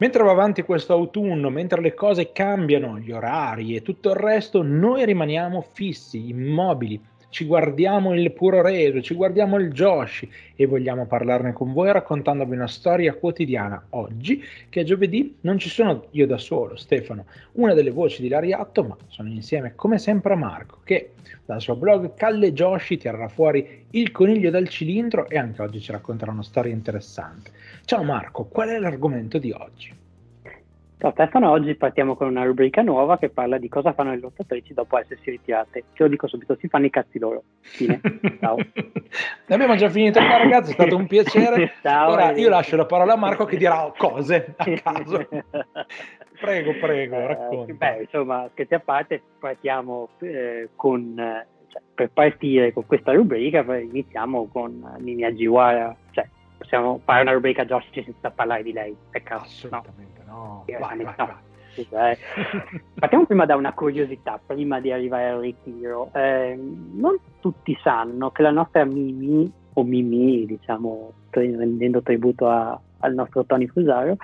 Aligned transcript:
Mentre 0.00 0.22
va 0.22 0.30
avanti 0.30 0.62
questo 0.62 0.92
autunno, 0.92 1.50
mentre 1.50 1.80
le 1.80 1.92
cose 1.92 2.30
cambiano, 2.30 2.98
gli 2.98 3.10
orari 3.10 3.74
e 3.74 3.82
tutto 3.82 4.10
il 4.10 4.16
resto, 4.16 4.62
noi 4.62 5.04
rimaniamo 5.04 5.60
fissi, 5.60 6.28
immobili, 6.28 7.00
ci 7.30 7.44
guardiamo 7.44 8.14
il 8.14 8.32
puro 8.32 8.62
reso, 8.62 9.02
ci 9.02 9.14
guardiamo 9.14 9.58
il 9.58 9.70
Joshi 9.70 10.30
e 10.56 10.66
vogliamo 10.66 11.06
parlarne 11.06 11.52
con 11.52 11.72
voi 11.72 11.92
raccontandovi 11.92 12.54
una 12.54 12.66
storia 12.66 13.14
quotidiana. 13.14 13.86
Oggi, 13.90 14.42
che 14.68 14.80
è 14.80 14.84
giovedì, 14.84 15.36
non 15.42 15.58
ci 15.58 15.68
sono 15.68 16.06
io 16.12 16.26
da 16.26 16.38
solo, 16.38 16.76
Stefano, 16.76 17.26
una 17.52 17.74
delle 17.74 17.90
voci 17.90 18.22
di 18.22 18.28
Lariatto, 18.28 18.82
ma 18.82 18.96
sono 19.08 19.28
insieme 19.28 19.74
come 19.74 19.98
sempre 19.98 20.32
a 20.32 20.36
Marco, 20.36 20.78
che 20.84 21.12
dal 21.44 21.60
suo 21.60 21.76
blog 21.76 22.14
Calle 22.14 22.52
Joshi 22.52 22.96
tirerà 22.96 23.28
fuori 23.28 23.86
il 23.90 24.10
coniglio 24.10 24.50
dal 24.50 24.68
cilindro 24.68 25.28
e 25.28 25.38
anche 25.38 25.62
oggi 25.62 25.80
ci 25.80 25.92
racconterà 25.92 26.30
una 26.30 26.42
storia 26.42 26.72
interessante. 26.72 27.50
Ciao 27.84 28.02
Marco, 28.02 28.44
qual 28.44 28.68
è 28.68 28.78
l'argomento 28.78 29.38
di 29.38 29.50
oggi? 29.50 30.06
Ciao 31.00 31.12
Stefano, 31.12 31.48
oggi 31.52 31.76
partiamo 31.76 32.16
con 32.16 32.26
una 32.26 32.42
rubrica 32.42 32.82
nuova 32.82 33.18
che 33.18 33.28
parla 33.28 33.56
di 33.56 33.68
cosa 33.68 33.92
fanno 33.92 34.10
le 34.10 34.18
lottatrici 34.18 34.74
dopo 34.74 34.98
essersi 34.98 35.30
ritirate. 35.30 35.84
Te 35.94 36.02
lo 36.02 36.08
dico 36.08 36.26
subito, 36.26 36.56
si 36.56 36.66
fanno 36.66 36.86
i 36.86 36.90
cazzi 36.90 37.20
loro. 37.20 37.44
Fine. 37.60 38.00
Ciao. 38.40 38.56
ne 39.46 39.54
abbiamo 39.54 39.76
già 39.76 39.88
finito 39.90 40.18
qua 40.18 40.38
ragazzi, 40.38 40.70
è 40.70 40.74
stato 40.74 40.96
un 40.96 41.06
piacere. 41.06 41.74
Ciao, 41.82 42.10
Ora 42.10 42.32
io 42.32 42.48
lascio 42.48 42.74
la 42.74 42.84
parola 42.84 43.12
a 43.12 43.16
Marco 43.16 43.44
che 43.44 43.56
dirà 43.56 43.92
cose 43.96 44.54
a 44.56 44.64
caso. 44.82 45.28
prego, 46.40 46.74
prego, 46.80 47.14
eh, 47.14 47.26
racconta. 47.28 47.70
Eh, 47.70 47.74
beh, 47.74 48.02
insomma, 48.02 48.48
scherzi 48.50 48.74
a 48.74 48.80
parte, 48.80 49.22
partiamo 49.38 50.08
eh, 50.18 50.70
con... 50.74 51.14
Cioè, 51.68 51.80
per 51.94 52.10
partire 52.10 52.72
con 52.72 52.86
questa 52.86 53.12
rubrica 53.12 53.60
iniziamo 53.76 54.48
con 54.48 54.96
Nini 54.98 55.22
Ajiwara, 55.22 55.94
cioè 56.10 56.26
possiamo 56.56 57.00
fare 57.04 57.22
una 57.22 57.32
rubrica 57.32 57.64
Josh 57.64 57.88
senza 57.92 58.30
parlare 58.30 58.64
di 58.64 58.72
lei, 58.72 58.96
peccato. 59.10 59.42
Assolutamente. 59.42 60.17
No 60.17 60.17
no. 60.28 60.64
Vai, 60.66 61.02
vai, 61.02 61.14
vai. 61.16 62.12
Eh. 62.12 62.18
Partiamo 62.94 63.26
prima 63.26 63.46
da 63.46 63.56
una 63.56 63.72
curiosità, 63.72 64.40
prima 64.44 64.80
di 64.80 64.90
arrivare 64.90 65.28
al 65.28 65.40
ritiro. 65.40 66.10
Eh, 66.12 66.58
non 66.92 67.16
tutti 67.40 67.76
sanno 67.82 68.30
che 68.30 68.42
la 68.42 68.50
nostra 68.50 68.84
Mimi, 68.84 69.50
o 69.74 69.82
Mimi, 69.84 70.44
diciamo, 70.46 71.12
rendendo 71.30 72.02
tributo 72.02 72.48
a, 72.48 72.78
al 73.00 73.14
nostro 73.14 73.44
Tony 73.44 73.66
Fusaro, 73.66 74.16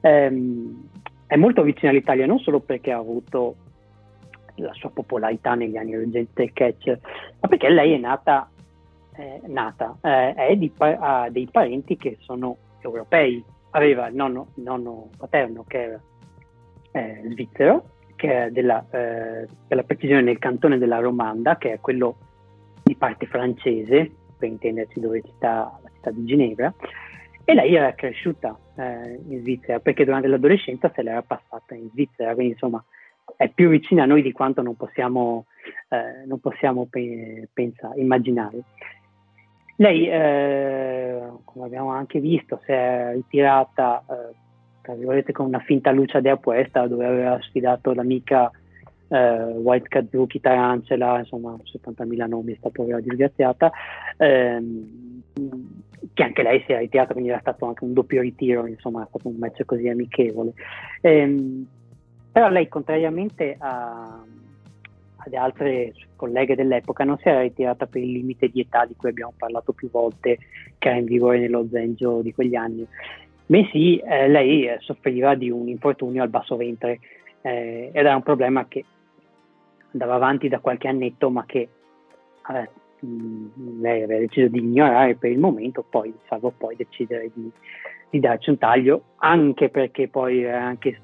ehm, 0.00 0.88
è 1.26 1.36
molto 1.36 1.62
vicina 1.62 1.90
all'Italia 1.90 2.26
non 2.26 2.38
solo 2.38 2.60
perché 2.60 2.92
ha 2.92 2.98
avuto 2.98 3.54
la 4.56 4.72
sua 4.74 4.90
popolarità 4.90 5.54
negli 5.54 5.76
anni 5.76 5.96
recenti 5.96 6.32
del 6.34 6.52
catch, 6.52 6.98
ma 7.40 7.48
perché 7.48 7.68
lei 7.70 7.94
è 7.94 7.98
nata, 7.98 8.50
eh, 9.16 9.40
nata 9.46 9.96
eh, 10.02 10.34
è 10.34 10.56
di, 10.56 10.70
ha 10.76 11.28
dei 11.30 11.48
parenti 11.50 11.96
che 11.96 12.18
sono 12.20 12.56
europei, 12.80 13.42
aveva 13.70 14.08
il 14.08 14.14
nonno, 14.14 14.48
nonno 14.56 15.10
paterno 15.16 15.64
che 15.66 15.82
era 15.82 16.00
eh, 16.92 17.22
svizzero, 17.30 17.84
che 18.16 18.46
è 18.46 18.50
della, 18.50 18.84
eh, 18.90 19.46
per 19.66 19.76
la 19.76 19.82
precisione 19.82 20.22
nel 20.22 20.38
cantone 20.38 20.78
della 20.78 20.98
Romanda, 20.98 21.56
che 21.56 21.72
è 21.74 21.80
quello 21.80 22.16
di 22.82 22.94
parte 22.96 23.26
francese, 23.26 24.10
per 24.36 24.48
intenderci 24.48 25.00
dove 25.00 25.22
sta 25.36 25.78
la 25.82 25.90
città 25.94 26.10
di 26.10 26.24
Ginevra, 26.24 26.72
e 27.44 27.54
lei 27.54 27.74
era 27.74 27.94
cresciuta 27.94 28.56
eh, 28.76 29.20
in 29.28 29.40
Svizzera 29.40 29.80
perché 29.80 30.04
durante 30.04 30.28
l'adolescenza 30.28 30.90
se 30.94 31.02
l'era 31.02 31.22
passata 31.22 31.74
in 31.74 31.88
Svizzera, 31.90 32.34
quindi 32.34 32.52
insomma 32.52 32.84
è 33.36 33.48
più 33.48 33.68
vicina 33.68 34.02
a 34.02 34.06
noi 34.06 34.22
di 34.22 34.32
quanto 34.32 34.62
non 34.62 34.76
possiamo, 34.76 35.46
eh, 35.88 36.26
non 36.26 36.40
possiamo 36.40 36.86
pe- 36.86 37.48
pensare, 37.52 38.00
immaginare. 38.00 38.62
Lei, 39.80 40.10
eh, 40.10 41.22
come 41.42 41.64
abbiamo 41.64 41.88
anche 41.88 42.20
visto, 42.20 42.60
si 42.66 42.70
è 42.70 43.12
ritirata 43.14 44.04
eh, 44.84 45.32
con 45.32 45.46
una 45.46 45.60
finta 45.60 45.90
luce 45.90 46.20
di 46.20 46.28
apuesta 46.28 46.86
dove 46.86 47.06
aveva 47.06 47.40
sfidato 47.40 47.94
l'amica 47.94 48.50
eh, 49.08 49.42
White 49.42 49.88
Kazuki 49.88 50.38
Tarantela, 50.38 51.20
insomma 51.20 51.56
70.000 51.64 52.28
nomi, 52.28 52.54
sta 52.56 52.68
povera 52.68 53.00
disgraziata, 53.00 53.72
ehm, 54.18 55.22
che 56.12 56.22
anche 56.24 56.42
lei 56.42 56.62
si 56.66 56.72
è 56.72 56.78
ritirata, 56.78 57.12
quindi 57.14 57.30
era 57.30 57.40
stato 57.40 57.64
anche 57.64 57.84
un 57.84 57.94
doppio 57.94 58.20
ritiro, 58.20 58.66
insomma 58.66 59.04
è 59.04 59.06
stato 59.08 59.28
un 59.28 59.36
match 59.38 59.64
così 59.64 59.88
amichevole. 59.88 60.52
Ehm, 61.00 61.66
però 62.30 62.50
lei, 62.50 62.68
contrariamente 62.68 63.56
a 63.58 64.22
ad 65.24 65.34
altre 65.34 65.92
colleghe 66.16 66.54
dell'epoca 66.54 67.04
non 67.04 67.18
si 67.18 67.28
era 67.28 67.40
ritirata 67.40 67.86
per 67.86 68.02
il 68.02 68.12
limite 68.12 68.48
di 68.48 68.60
età 68.60 68.84
di 68.84 68.94
cui 68.96 69.10
abbiamo 69.10 69.32
parlato 69.36 69.72
più 69.72 69.90
volte, 69.90 70.38
che 70.78 70.88
era 70.88 70.98
in 70.98 71.04
vigore 71.04 71.38
nello 71.38 71.66
Zengio 71.70 72.22
di 72.22 72.32
quegli 72.32 72.54
anni, 72.54 72.86
bensì 73.46 73.98
eh, 73.98 74.28
lei 74.28 74.66
eh, 74.66 74.78
soffriva 74.80 75.34
di 75.34 75.50
un 75.50 75.68
infortunio 75.68 76.22
al 76.22 76.28
basso 76.28 76.56
ventre 76.56 77.00
eh, 77.42 77.90
ed 77.92 77.96
era 77.96 78.14
un 78.14 78.22
problema 78.22 78.66
che 78.66 78.84
andava 79.92 80.14
avanti 80.14 80.48
da 80.48 80.60
qualche 80.60 80.88
annetto, 80.88 81.30
ma 81.30 81.44
che 81.44 81.68
eh, 82.48 82.70
lei 83.80 84.02
aveva 84.02 84.20
deciso 84.20 84.48
di 84.48 84.58
ignorare 84.58 85.16
per 85.16 85.30
il 85.30 85.38
momento, 85.38 85.84
poi 85.88 86.14
salvo 86.28 86.52
poi 86.56 86.76
decidere 86.76 87.30
di, 87.34 87.50
di 88.08 88.20
darci 88.20 88.50
un 88.50 88.58
taglio, 88.58 89.02
anche 89.16 89.68
perché 89.68 90.08
poi 90.08 90.42
era 90.42 90.64
anche 90.64 91.00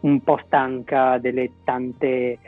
un 0.00 0.20
po' 0.22 0.40
stanca 0.46 1.18
delle 1.18 1.50
tante 1.64 2.38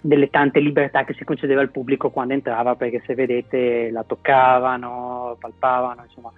delle 0.00 0.30
tante 0.30 0.60
libertà 0.60 1.04
che 1.04 1.14
si 1.14 1.24
concedeva 1.24 1.60
al 1.60 1.70
pubblico 1.70 2.10
quando 2.10 2.32
entrava, 2.32 2.74
perché 2.74 3.02
se 3.06 3.14
vedete 3.14 3.90
la 3.90 4.02
toccavano, 4.02 5.36
palpavano, 5.38 6.02
insomma, 6.04 6.32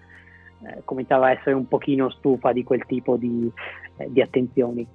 eh, 0.65 0.83
cominciava 0.85 1.29
a 1.29 1.31
essere 1.33 1.55
un 1.55 1.67
pochino 1.69 2.11
stufa 2.11 2.53
di 2.53 2.63
quel 2.65 2.85
tipo 2.87 3.17
di, 3.17 3.51
eh, 3.97 4.11
di 4.11 4.21
attenzioni. 4.21 4.87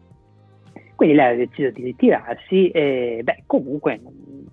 Quindi 0.95 1.15
lei 1.15 1.33
ha 1.33 1.37
deciso 1.37 1.69
di 1.69 1.83
ritirarsi 1.83 2.69
e 2.71 3.21
beh, 3.23 3.43
comunque 3.45 3.99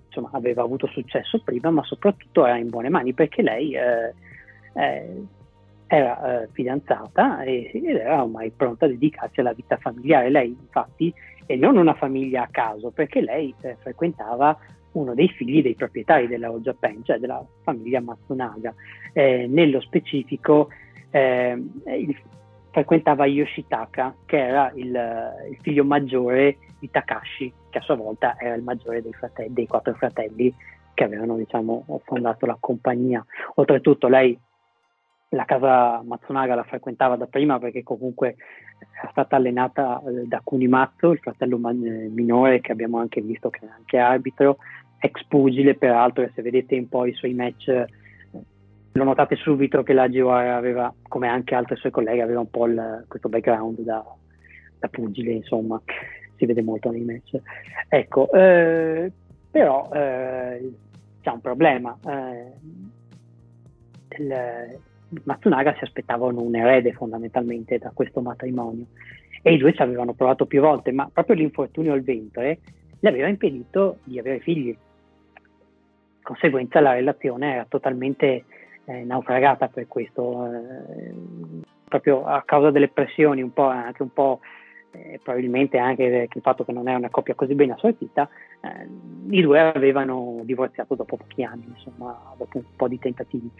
insomma, 0.05 0.29
aveva 0.33 0.61
avuto 0.61 0.87
successo 0.87 1.41
prima, 1.43 1.71
ma 1.71 1.83
soprattutto 1.83 2.45
era 2.45 2.57
in 2.57 2.69
buone 2.69 2.89
mani 2.89 3.13
perché 3.13 3.41
lei 3.41 3.75
eh, 3.75 4.13
eh 4.73 5.23
era 5.87 6.41
eh, 6.41 6.49
fidanzata 6.51 7.43
e, 7.43 7.69
ed 7.71 7.85
era 7.85 8.23
ormai 8.23 8.49
pronta 8.49 8.85
a 8.85 8.89
dedicarsi 8.89 9.39
alla 9.39 9.53
vita 9.53 9.77
familiare. 9.77 10.29
Lei 10.29 10.49
infatti 10.49 11.13
e 11.45 11.55
non 11.55 11.77
una 11.77 11.93
famiglia 11.93 12.43
a 12.43 12.49
caso, 12.49 12.91
perché 12.91 13.21
lei 13.21 13.53
eh, 13.61 13.75
frequentava 13.79 14.57
uno 14.93 15.13
dei 15.13 15.27
figli 15.29 15.61
dei 15.61 15.75
proprietari 15.75 16.27
della 16.27 16.47
All 16.47 16.61
Japan, 16.61 17.03
cioè 17.03 17.17
della 17.17 17.45
famiglia 17.63 18.01
Matsunaga. 18.01 18.73
Eh, 19.13 19.45
nello 19.47 19.81
specifico 19.81 20.69
eh, 21.11 21.61
il, 21.85 22.17
frequentava 22.71 23.25
Yoshitaka, 23.25 24.15
che 24.25 24.37
era 24.37 24.71
il, 24.75 24.87
il, 25.49 25.57
figlio 25.61 25.85
maggiore 25.85 26.57
di 26.79 26.89
Takashi, 26.89 27.53
che 27.69 27.77
a 27.77 27.81
sua 27.81 27.95
volta 27.95 28.35
era 28.37 28.55
il 28.55 28.63
maggiore 28.63 29.01
dei, 29.01 29.13
fratelli, 29.13 29.53
dei 29.53 29.67
quattro 29.67 29.93
fratelli 29.93 30.53
che 30.93 31.03
avevano 31.03 31.37
diciamo, 31.37 31.85
fondato 32.03 32.45
la 32.45 32.57
compagnia. 32.59 33.25
Oltretutto 33.55 34.07
lei 34.07 34.37
la 35.35 35.45
casa 35.45 36.01
Matsunaga 36.03 36.55
la 36.55 36.63
frequentava 36.63 37.17
da 37.17 37.27
prima 37.27 37.59
perché 37.59 37.83
comunque 37.83 38.35
è 38.79 39.07
stata 39.11 39.35
allenata 39.35 40.01
eh, 40.01 40.25
da 40.25 40.41
Kunimatsu, 40.43 41.11
il 41.11 41.19
fratello 41.19 41.57
man- 41.57 42.11
minore 42.13 42.61
che 42.61 42.71
abbiamo 42.71 42.97
anche 42.99 43.21
visto 43.21 43.49
che 43.49 43.59
è 43.61 43.69
anche 43.69 43.97
arbitro, 43.97 44.57
ex 44.97 45.23
pugile 45.27 45.75
peraltro 45.75 46.23
e 46.23 46.31
se 46.33 46.41
vedete 46.41 46.75
un 46.77 46.87
po' 46.87 47.05
i 47.05 47.13
suoi 47.13 47.33
match 47.33 47.67
eh, 47.67 47.85
lo 48.93 49.03
notate 49.03 49.35
subito 49.35 49.83
che 49.83 49.91
la 49.91 50.09
Giwara 50.09 50.55
aveva, 50.55 50.93
come 51.09 51.27
anche 51.27 51.53
altre 51.53 51.75
sue 51.75 51.91
colleghe, 51.91 52.21
aveva 52.21 52.39
un 52.39 52.49
po' 52.49 52.65
il, 52.65 53.03
questo 53.09 53.27
background 53.27 53.81
da, 53.81 54.01
da, 54.79 54.87
pugile, 54.87 55.31
insomma, 55.31 55.81
si 56.37 56.45
vede 56.45 56.61
molto 56.61 56.89
nei 56.91 57.03
match. 57.03 57.37
Ecco, 57.89 58.31
eh, 58.31 59.11
però 59.51 59.89
eh, 59.91 60.71
c'è 61.21 61.29
un 61.29 61.41
problema. 61.41 61.97
Eh, 62.07 62.53
Matsunaga 65.23 65.73
si 65.77 65.83
aspettavano 65.83 66.41
un 66.41 66.55
erede 66.55 66.93
fondamentalmente 66.93 67.77
da 67.77 67.91
questo 67.93 68.21
matrimonio 68.21 68.85
e 69.41 69.53
i 69.53 69.57
due 69.57 69.73
ci 69.73 69.81
avevano 69.81 70.13
provato 70.13 70.45
più 70.45 70.61
volte, 70.61 70.91
ma 70.91 71.09
proprio 71.11 71.35
l'infortunio 71.35 71.93
al 71.93 72.01
ventre 72.01 72.59
le 72.99 73.09
aveva 73.09 73.27
impedito 73.27 73.97
di 74.03 74.17
avere 74.19 74.39
figli. 74.39 74.71
Di 74.71 76.23
conseguenza 76.23 76.79
la 76.79 76.93
relazione 76.93 77.53
era 77.53 77.65
totalmente 77.67 78.45
eh, 78.85 79.03
naufragata 79.03 79.67
per 79.67 79.87
questo, 79.87 80.45
eh, 80.51 81.13
proprio 81.87 82.25
a 82.25 82.41
causa 82.43 82.71
delle 82.71 82.87
pressioni, 82.87 83.41
un 83.41 83.53
po', 83.53 83.67
anche 83.67 84.01
un 84.01 84.13
po' 84.13 84.39
eh, 84.91 85.19
probabilmente 85.21 85.77
anche 85.77 86.27
il 86.33 86.41
fatto 86.41 86.63
che 86.63 86.71
non 86.71 86.87
è 86.87 86.95
una 86.95 87.09
coppia 87.09 87.35
così 87.35 87.53
ben 87.53 87.71
assortita, 87.71 88.27
eh, 88.61 88.87
i 89.29 89.41
due 89.41 89.59
avevano 89.59 90.39
divorziato 90.43 90.95
dopo 90.95 91.17
pochi 91.17 91.43
anni, 91.43 91.65
insomma, 91.67 92.33
dopo 92.37 92.57
un 92.57 92.75
po' 92.75 92.87
di 92.87 92.97
tentativi. 92.97 93.51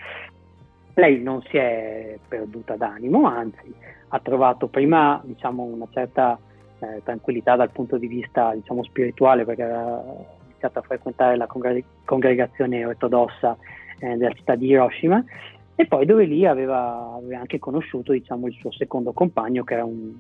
Lei 0.95 1.21
non 1.21 1.41
si 1.43 1.57
è 1.57 2.17
perduta 2.27 2.75
d'animo, 2.75 3.25
anzi 3.25 3.73
ha 4.09 4.19
trovato 4.19 4.67
prima 4.67 5.21
diciamo, 5.23 5.63
una 5.63 5.87
certa 5.91 6.39
eh, 6.79 7.01
tranquillità 7.03 7.55
dal 7.55 7.71
punto 7.71 7.97
di 7.97 8.07
vista 8.07 8.53
diciamo, 8.53 8.83
spirituale 8.83 9.43
perché 9.43 9.63
aveva 9.63 10.03
iniziato 10.45 10.79
a 10.79 10.83
frequentare 10.83 11.35
la 11.35 11.47
congre- 11.47 11.83
congregazione 12.05 12.85
ortodossa 12.85 13.57
eh, 13.99 14.15
della 14.15 14.33
città 14.33 14.55
di 14.55 14.67
Hiroshima 14.67 15.23
e 15.75 15.85
poi 15.85 16.05
dove 16.05 16.23
lì 16.23 16.45
aveva, 16.45 17.13
aveva 17.15 17.39
anche 17.39 17.59
conosciuto 17.59 18.13
diciamo, 18.13 18.47
il 18.47 18.53
suo 18.53 18.71
secondo 18.71 19.11
compagno 19.11 19.65
che 19.65 19.73
era 19.73 19.83
un, 19.83 20.13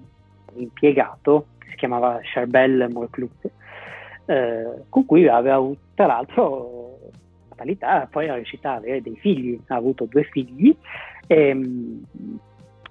impiegato 0.55 1.47
che 1.57 1.69
si 1.69 1.75
chiamava 1.75 2.19
Charbel 2.21 2.87
Morcluc 2.91 3.49
eh, 4.25 4.83
con 4.89 5.05
cui 5.05 5.27
aveva 5.27 5.55
avuto 5.55 5.79
tra 5.93 6.05
l'altro 6.07 6.74
fatalità 7.55 8.07
poi 8.11 8.27
è 8.27 8.33
riuscita 8.33 8.73
ad 8.73 8.83
avere 8.83 9.01
dei 9.01 9.15
figli 9.17 9.59
ha 9.67 9.75
avuto 9.75 10.05
due 10.05 10.23
figli 10.23 10.75
e, 11.27 11.47
ehm, 11.49 12.03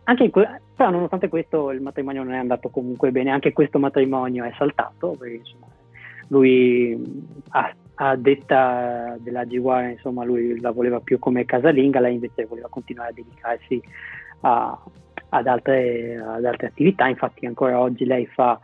anche 0.05 0.31
que- 0.31 0.61
però 0.75 0.90
nonostante 0.90 1.28
questo 1.28 1.70
il 1.70 1.81
matrimonio 1.81 2.22
non 2.22 2.34
è 2.34 2.38
andato 2.38 2.69
comunque 2.69 3.11
bene 3.11 3.31
anche 3.31 3.52
questo 3.52 3.78
matrimonio 3.78 4.44
è 4.44 4.52
saltato 4.56 5.14
perché 5.19 5.37
insomma 5.37 5.66
lui 6.28 7.00
ha 7.50 7.75
a 7.96 8.16
detta 8.16 9.16
della 9.20 9.44
G1, 9.44 9.90
insomma, 9.90 10.25
lui 10.25 10.58
la 10.61 10.72
voleva 10.72 11.00
più 11.00 11.19
come 11.19 11.44
casalinga, 11.44 12.00
lei 12.00 12.14
invece 12.14 12.46
voleva 12.46 12.69
continuare 12.69 13.11
a 13.11 13.12
dedicarsi 13.12 13.81
a, 14.40 14.76
ad, 15.28 15.46
altre, 15.46 16.16
ad, 16.16 16.44
altre, 16.44 16.66
attività. 16.66 17.06
Infatti, 17.06 17.46
ancora 17.46 17.78
oggi 17.78 18.05
lei 18.05 18.26
fa, 18.26 18.58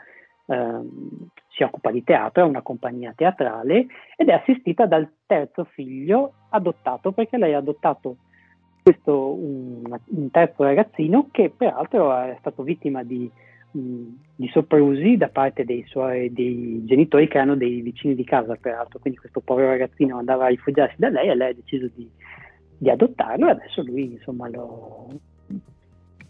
ehm, 0.46 1.28
si 1.60 1.62
occupa 1.62 1.90
di 1.90 2.02
teatro, 2.02 2.42
è 2.42 2.48
una 2.48 2.62
compagnia 2.62 3.12
teatrale 3.14 3.86
ed 4.16 4.28
è 4.28 4.32
assistita 4.32 4.86
dal 4.86 5.06
terzo 5.26 5.64
figlio 5.64 6.32
adottato 6.48 7.12
perché 7.12 7.36
lei 7.36 7.52
ha 7.52 7.58
adottato 7.58 8.16
questo 8.82 9.34
un, 9.34 9.82
un 10.04 10.30
terzo 10.30 10.64
ragazzino 10.64 11.28
che 11.30 11.52
peraltro 11.54 12.16
è 12.18 12.34
stato 12.38 12.62
vittima 12.62 13.02
di 13.02 13.30
di 13.72 14.48
soprusi 14.48 15.16
da 15.16 15.28
parte 15.28 15.64
dei 15.64 15.84
suoi 15.86 16.32
dei 16.32 16.82
genitori 16.86 17.28
che 17.28 17.36
erano 17.36 17.54
dei 17.54 17.82
vicini 17.82 18.16
di 18.16 18.24
casa, 18.24 18.56
peraltro. 18.56 18.98
Quindi 18.98 19.20
questo 19.20 19.38
povero 19.38 19.68
ragazzino 19.68 20.18
andava 20.18 20.46
a 20.46 20.48
rifugiarsi 20.48 20.96
da 20.98 21.08
lei 21.08 21.28
e 21.28 21.36
lei 21.36 21.50
ha 21.50 21.54
deciso 21.54 21.88
di, 21.94 22.10
di 22.78 22.90
adottarlo 22.90 23.46
e 23.46 23.50
adesso 23.50 23.82
lui 23.82 24.14
insomma 24.14 24.48
lo, 24.48 25.06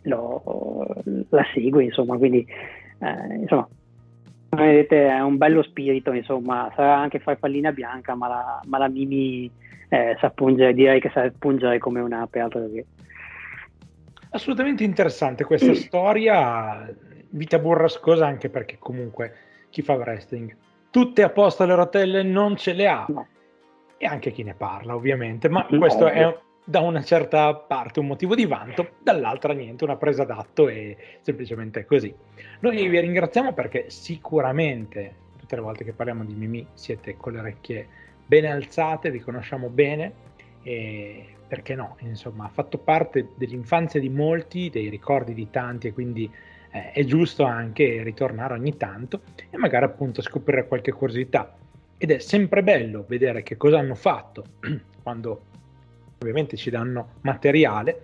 lo, 0.03 1.03
la 1.31 1.45
segue, 1.55 1.85
insomma, 1.85 2.19
quindi 2.19 2.47
eh, 2.99 3.35
insomma 3.37 3.67
vedete 4.51 5.09
è 5.09 5.21
un 5.21 5.37
bello 5.37 5.63
spirito, 5.63 6.13
insomma, 6.13 6.71
sarà 6.75 6.97
anche 6.97 7.19
farfallina 7.19 7.73
bianca, 7.73 8.15
ma 8.15 8.29
la, 8.29 8.61
ma 8.67 8.79
la 8.79 8.89
Mimi 8.89 9.51
eh, 9.89 10.17
sa 10.21 10.31
pungere, 10.31 10.75
direi 10.75 11.01
che 11.01 11.11
sa 11.11 11.31
pungere 11.37 11.79
come 11.79 12.01
un'ape, 12.01 12.41
altro 12.41 12.69
che. 12.71 12.87
Assolutamente 14.31 14.85
interessante 14.85 15.45
questa 15.45 15.75
storia 15.75 16.89
vita 17.31 17.59
burrascosa 17.59 18.27
anche 18.27 18.49
perché 18.49 18.77
comunque 18.79 19.33
chi 19.71 19.83
fa 19.83 19.95
wrestling 19.95 20.55
tutte 20.91 21.23
a 21.23 21.31
posto 21.31 21.65
le 21.65 21.75
rotelle 21.75 22.23
non 22.23 22.57
ce 22.57 22.73
le 22.73 22.89
ha 22.89 23.05
no. 23.09 23.27
e 23.97 24.07
anche 24.07 24.33
chi 24.33 24.43
ne 24.43 24.55
parla 24.55 24.95
ovviamente 24.95 25.49
ma 25.49 25.67
no, 25.69 25.79
questo 25.79 26.09
è 26.09 26.37
da 26.65 26.81
una 26.81 27.03
certa 27.03 27.55
parte 27.55 28.01
un 28.01 28.07
motivo 28.07 28.35
di 28.35 28.47
vanto 28.47 28.91
dall'altra 29.03 29.53
niente 29.53 29.85
una 29.85 29.97
presa 29.97 30.25
d'atto 30.25 30.69
e 30.69 30.97
semplicemente 31.21 31.85
così 31.85 32.15
noi 32.61 32.87
vi 32.87 33.01
ringraziamo 33.01 33.53
perché 33.53 33.87
sicuramente 33.89 35.15
tutte 35.39 35.57
le 35.57 35.63
volte 35.63 35.85
che 35.85 35.93
parliamo 35.93 36.25
di 36.25 36.35
Mimi 36.35 36.67
siete 36.75 37.17
con 37.17 37.33
le 37.33 37.39
orecchie 37.41 37.89
bene 38.27 38.51
alzate 38.51 39.11
vi 39.11 39.21
conosciamo 39.21 39.69
bene 39.69 40.29
e 40.63 41.27
perché 41.49 41.75
no 41.75 41.97
insomma 42.01 42.45
ha 42.45 42.51
fatto 42.51 42.79
parte 42.79 43.31
dell'infanzia 43.35 43.99
di 43.99 44.09
molti 44.09 44.71
dei 44.71 44.89
ricordi 44.89 45.35
di 45.35 45.51
tanti 45.51 45.89
e 45.89 45.93
quindi 45.93 46.31
eh, 46.71 46.93
è 46.93 47.05
giusto 47.05 47.45
anche 47.45 48.03
ritornare 48.03 48.55
ogni 48.55 48.77
tanto 48.77 49.23
e 49.51 49.57
magari 49.57 49.85
appunto 49.85 50.23
scoprire 50.23 50.67
qualche 50.67 50.93
curiosità. 50.93 51.57
Ed 51.99 52.11
è 52.11 52.19
sempre 52.19 52.63
bello 52.63 53.05
vedere 53.07 53.43
che 53.43 53.57
cosa 53.57 53.79
hanno 53.79 53.95
fatto 53.95 54.45
quando 55.03 55.43
ovviamente 56.21 56.57
ci 56.57 56.71
danno 56.71 57.15
materiale 57.23 58.03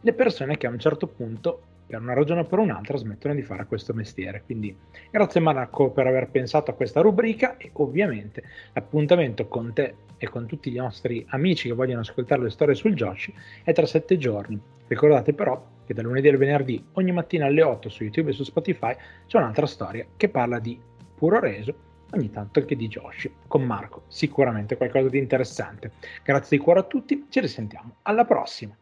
le 0.00 0.12
persone 0.12 0.56
che 0.56 0.66
a 0.66 0.70
un 0.70 0.78
certo 0.78 1.08
punto 1.08 1.62
per 1.86 2.00
una 2.00 2.14
ragione 2.14 2.40
o 2.40 2.44
per 2.44 2.58
un'altra 2.58 2.96
smettono 2.96 3.34
di 3.34 3.42
fare 3.42 3.66
questo 3.66 3.92
mestiere. 3.92 4.42
Quindi 4.44 4.76
grazie 5.10 5.40
Maracco 5.40 5.90
per 5.90 6.06
aver 6.06 6.28
pensato 6.30 6.70
a 6.70 6.74
questa 6.74 7.00
rubrica 7.00 7.56
e 7.56 7.70
ovviamente 7.74 8.42
l'appuntamento 8.72 9.46
con 9.46 9.72
te 9.72 9.94
e 10.18 10.28
con 10.28 10.46
tutti 10.46 10.68
i 10.70 10.76
nostri 10.76 11.24
amici 11.30 11.68
che 11.68 11.74
vogliono 11.74 12.00
ascoltare 12.00 12.42
le 12.42 12.50
storie 12.50 12.74
sul 12.74 12.94
Joshi 12.94 13.32
è 13.62 13.72
tra 13.72 13.86
sette 13.86 14.16
giorni. 14.16 14.60
Ricordate 14.86 15.32
però 15.32 15.64
che 15.84 15.94
da 15.94 16.02
lunedì 16.02 16.28
al 16.28 16.36
venerdì 16.36 16.84
ogni 16.92 17.12
mattina 17.12 17.46
alle 17.46 17.62
8 17.62 17.88
su 17.88 18.02
YouTube 18.02 18.30
e 18.30 18.34
su 18.34 18.42
Spotify 18.42 18.94
c'è 19.26 19.38
un'altra 19.38 19.66
storia 19.66 20.06
che 20.16 20.28
parla 20.28 20.58
di 20.58 20.78
puro 21.14 21.38
reso, 21.38 21.74
ogni 22.12 22.30
tanto 22.30 22.60
anche 22.60 22.76
di 22.76 22.88
Joshi, 22.88 23.32
con 23.46 23.62
Marco, 23.62 24.04
sicuramente 24.08 24.76
qualcosa 24.76 25.08
di 25.08 25.18
interessante. 25.18 25.92
Grazie 26.22 26.56
di 26.56 26.62
cuore 26.62 26.80
a 26.80 26.84
tutti, 26.84 27.26
ci 27.28 27.40
risentiamo 27.40 27.96
alla 28.02 28.24
prossima! 28.24 28.76